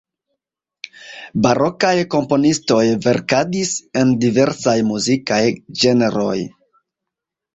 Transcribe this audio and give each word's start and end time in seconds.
Barokaj 1.45 1.91
komponistoj 2.13 2.79
verkadis 3.03 3.75
en 4.03 4.15
diversaj 4.25 4.75
muzikaj 4.89 5.41
ĝenroj. 5.83 6.37